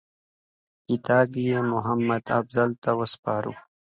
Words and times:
کتاب 0.87 1.29
یې 1.47 1.57
محمدافضل 1.71 2.69
ته 2.83 2.89
وسپاره. 2.99 3.51